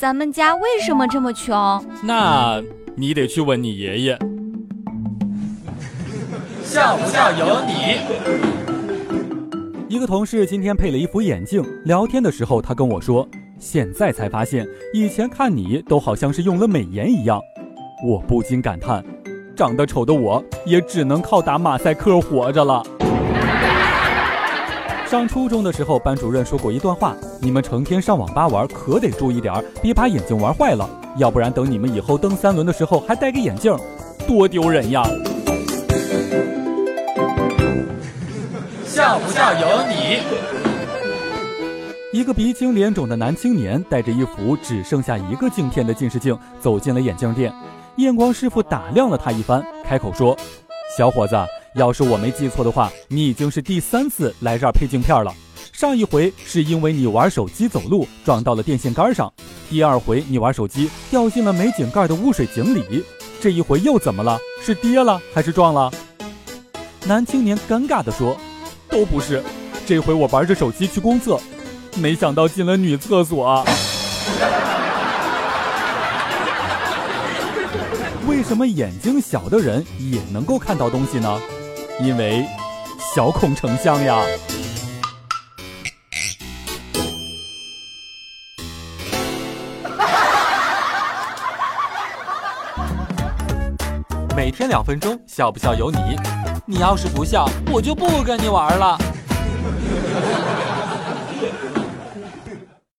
[0.00, 1.54] 咱们家为什么这么穷？
[2.02, 2.58] 那
[2.96, 4.18] 你得去问你爷爷。
[6.62, 7.98] 笑不笑由你。
[9.94, 13.28] 一个同事今天配了一副眼镜，聊天的时候他跟我说，
[13.58, 17.38] 现在才发现以前看你都好像是用了美颜一样。
[18.08, 19.04] 我不禁感叹，
[19.54, 22.82] 长得丑的我也只能靠打马赛克活着了。
[25.10, 33.76] 上初中的时候，班主任说过一段话：你们成天上网吧玩，可得注意点儿，别把眼镜玩坏了，要不然等你们以后蹬三轮的时候还戴个眼镜，
[34.24, 35.02] 多丢人呀！
[38.86, 40.20] 笑不笑由你。
[42.12, 47.52] 一个鼻青脸肿的男青年带着一副只剩下一个镜片的近视镜走进了眼镜店，
[47.96, 50.36] 验光师傅打量了他一番，开口说
[50.96, 51.34] ：“小伙子。”
[51.74, 55.32] 要是我没记错的话，你已经是第三次来这儿配镜片了。
[55.72, 59.32] 上一回是因为你玩手机走路撞到了电线杆上，
[59.68, 63.04] 第二回你玩手机掉进了没井盖的污水井里，
[63.40, 64.38] 这一回又怎么了？
[64.62, 65.90] 是跌了还是撞了？
[67.06, 68.36] 男青年尴尬地说
[68.90, 69.42] ：“都不是，
[69.86, 71.40] 这回我玩着手机去公厕，
[71.96, 73.64] 没想到进了女厕所。”
[78.26, 81.40] 为什么眼睛小的人也能够看到东西呢？
[82.02, 82.46] 因为
[83.14, 84.18] 小孔成像呀。
[94.34, 96.16] 每天两分钟，笑不笑由你。
[96.66, 98.96] 你要是不笑，我就不跟你玩了。